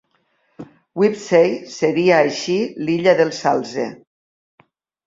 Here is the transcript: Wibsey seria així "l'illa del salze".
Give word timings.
Wibsey 1.01 1.51
seria 1.77 2.17
així 2.25 2.57
"l'illa 2.89 3.15
del 3.21 3.35
salze". 3.45 3.89